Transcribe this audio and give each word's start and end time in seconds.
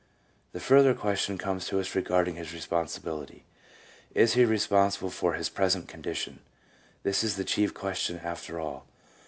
The 0.51 0.59
further 0.59 0.95
question 0.95 1.37
comes 1.37 1.67
to 1.67 1.79
us 1.79 1.93
regarding 1.93 2.33
his 2.33 2.53
responsibility, 2.55 3.43
Is 4.15 4.33
he 4.33 4.45
responsible 4.45 5.11
for 5.11 5.33
his 5.35 5.47
present 5.49 5.85
condi 5.87 6.15
tion? 6.15 6.39
This 7.03 7.23
is 7.23 7.35
the 7.35 7.43
chief 7.45 7.75
question 7.75 8.19
after 8.23 8.59
all. 8.59 8.87